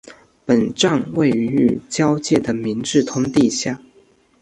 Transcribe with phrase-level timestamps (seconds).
[0.45, 3.79] 本站位于与交界的明治通地下。